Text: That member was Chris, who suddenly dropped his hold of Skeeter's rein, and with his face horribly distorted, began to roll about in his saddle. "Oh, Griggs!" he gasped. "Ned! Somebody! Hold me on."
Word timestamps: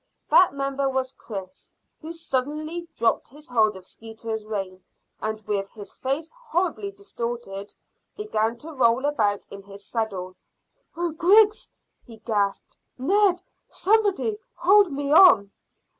That 0.31 0.55
member 0.55 0.89
was 0.89 1.11
Chris, 1.11 1.71
who 2.01 2.11
suddenly 2.11 2.87
dropped 2.95 3.27
his 3.29 3.47
hold 3.47 3.75
of 3.75 3.85
Skeeter's 3.85 4.47
rein, 4.47 4.83
and 5.21 5.39
with 5.45 5.69
his 5.69 5.93
face 5.95 6.31
horribly 6.35 6.89
distorted, 6.89 7.75
began 8.17 8.57
to 8.57 8.73
roll 8.73 9.05
about 9.05 9.45
in 9.51 9.61
his 9.61 9.85
saddle. 9.85 10.35
"Oh, 10.97 11.11
Griggs!" 11.11 11.69
he 12.03 12.17
gasped. 12.17 12.79
"Ned! 12.97 13.43
Somebody! 13.67 14.39
Hold 14.55 14.91
me 14.91 15.11
on." 15.11 15.51